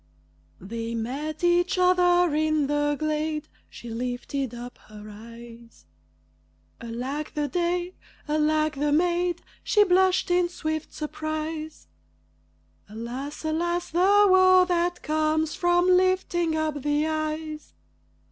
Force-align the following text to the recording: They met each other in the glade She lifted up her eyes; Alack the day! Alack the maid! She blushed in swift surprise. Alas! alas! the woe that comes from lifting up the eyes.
They 0.59 0.95
met 0.95 1.43
each 1.43 1.77
other 1.77 2.33
in 2.33 2.65
the 2.65 2.95
glade 2.97 3.47
She 3.69 3.91
lifted 3.91 4.51
up 4.55 4.79
her 4.87 5.05
eyes; 5.07 5.85
Alack 6.81 7.35
the 7.35 7.47
day! 7.47 7.93
Alack 8.27 8.73
the 8.77 8.91
maid! 8.91 9.43
She 9.63 9.83
blushed 9.83 10.31
in 10.31 10.49
swift 10.49 10.91
surprise. 10.91 11.87
Alas! 12.89 13.45
alas! 13.45 13.91
the 13.91 14.25
woe 14.27 14.65
that 14.67 15.03
comes 15.03 15.53
from 15.53 15.85
lifting 15.85 16.55
up 16.57 16.81
the 16.81 17.05
eyes. 17.05 17.75